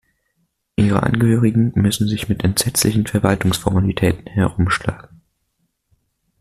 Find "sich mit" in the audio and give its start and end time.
2.07-2.43